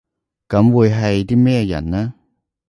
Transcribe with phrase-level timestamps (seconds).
[0.49, 2.15] 噉會係啲咩人呢？